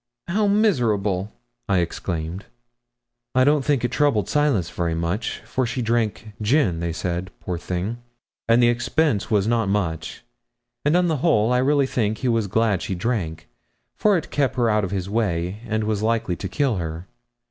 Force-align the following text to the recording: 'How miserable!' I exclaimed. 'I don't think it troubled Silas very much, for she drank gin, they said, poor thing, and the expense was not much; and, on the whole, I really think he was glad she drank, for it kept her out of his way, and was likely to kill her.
'How 0.27 0.47
miserable!' 0.47 1.31
I 1.69 1.77
exclaimed. 1.77 2.47
'I 3.35 3.43
don't 3.43 3.63
think 3.63 3.85
it 3.85 3.91
troubled 3.91 4.27
Silas 4.27 4.71
very 4.71 4.95
much, 4.95 5.41
for 5.45 5.63
she 5.67 5.83
drank 5.83 6.29
gin, 6.41 6.79
they 6.79 6.91
said, 6.91 7.29
poor 7.39 7.59
thing, 7.59 8.01
and 8.49 8.63
the 8.63 8.67
expense 8.67 9.29
was 9.29 9.45
not 9.45 9.69
much; 9.69 10.23
and, 10.83 10.97
on 10.97 11.05
the 11.07 11.17
whole, 11.17 11.53
I 11.53 11.59
really 11.59 11.85
think 11.85 12.17
he 12.17 12.27
was 12.27 12.47
glad 12.47 12.81
she 12.81 12.95
drank, 12.95 13.47
for 13.95 14.17
it 14.17 14.31
kept 14.31 14.55
her 14.55 14.71
out 14.71 14.83
of 14.83 14.89
his 14.89 15.07
way, 15.07 15.59
and 15.67 15.83
was 15.83 16.01
likely 16.01 16.35
to 16.37 16.49
kill 16.49 16.77
her. 16.77 17.05